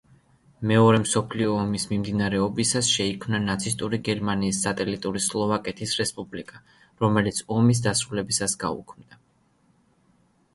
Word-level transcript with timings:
მეორე 0.69 0.99
მსოფლიო 1.01 1.49
ომის 1.63 1.83
მიმდინარეობისას, 1.91 2.89
შეიქმნა 2.95 3.41
ნაცისტური 3.43 3.99
გერმანიის 4.07 4.63
სატელიტური 4.67 5.23
სლოვაკეთის 5.27 5.93
რესპუბლიკა, 6.01 6.63
რომელიც 7.05 7.43
ომის 7.59 7.83
დასრულებისას 7.89 8.57
გაუქმდა. 8.67 9.21